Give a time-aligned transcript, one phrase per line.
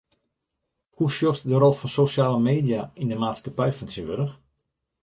[0.95, 4.35] Hoe sjochst de rol fan sosjale media yn de maatskippij fan tsjintwurdich?